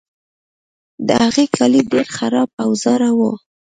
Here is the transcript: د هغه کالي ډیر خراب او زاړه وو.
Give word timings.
د 1.07 1.09
هغه 1.23 1.43
کالي 1.55 1.81
ډیر 1.91 2.07
خراب 2.15 2.49
او 2.63 2.69
زاړه 2.83 3.09
وو. 3.17 3.31